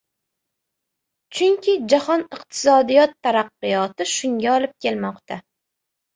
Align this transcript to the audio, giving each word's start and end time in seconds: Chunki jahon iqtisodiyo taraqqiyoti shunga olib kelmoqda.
Chunki 1.35 1.75
jahon 1.93 2.23
iqtisodiyo 2.39 3.05
taraqqiyoti 3.27 4.09
shunga 4.15 4.57
olib 4.57 4.77
kelmoqda. 4.89 5.41